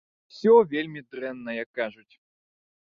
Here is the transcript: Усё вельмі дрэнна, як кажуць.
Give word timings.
Усё 0.31 0.53
вельмі 0.71 1.05
дрэнна, 1.11 1.51
як 1.63 1.69
кажуць. 1.83 2.11